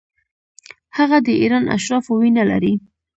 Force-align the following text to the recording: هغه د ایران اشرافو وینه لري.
هغه 0.97 1.17
د 1.25 1.27
ایران 1.41 1.65
اشرافو 1.77 2.11
وینه 2.21 2.43
لري. 2.51 2.73